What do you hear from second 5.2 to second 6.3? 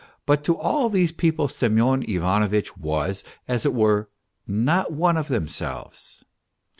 themselves.